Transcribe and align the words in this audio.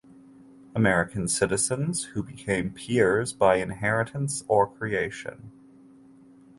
American 0.73 1.27
citizens 1.27 2.05
who 2.05 2.23
became 2.23 2.71
peers 2.73 3.33
by 3.33 3.57
inheritance 3.57 4.43
or 4.47 4.65
creation. 4.65 5.51